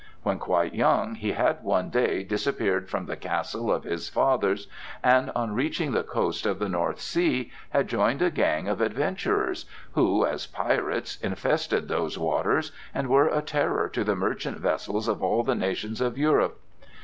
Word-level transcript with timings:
When 0.23 0.39
quite 0.39 0.73
young 0.73 1.13
he 1.13 1.33
had 1.33 1.63
one 1.63 1.91
day 1.91 2.23
disappeared 2.23 2.89
from 2.89 3.05
the 3.05 3.15
castle 3.15 3.71
of 3.71 3.83
his 3.83 4.09
fathers 4.09 4.67
and, 5.03 5.29
on 5.35 5.53
reaching 5.53 5.91
the 5.91 6.01
coast 6.01 6.47
of 6.47 6.57
the 6.57 6.67
North 6.69 6.99
Sea, 6.99 7.51
had 7.69 7.87
joined 7.87 8.23
a 8.23 8.31
gang 8.31 8.67
of 8.67 8.81
adventurers 8.81 9.65
who, 9.91 10.25
as 10.25 10.47
pirates, 10.47 11.19
infested 11.21 11.87
those 11.87 12.17
waters 12.17 12.71
and 12.95 13.09
were 13.09 13.27
a 13.27 13.43
terror 13.43 13.87
to 13.89 14.03
the 14.03 14.15
merchant 14.15 14.57
vessels 14.57 15.07
of 15.07 15.21
all 15.21 15.43
the 15.43 15.53
nations 15.53 16.01
of 16.01 16.17
Europe. 16.17 16.59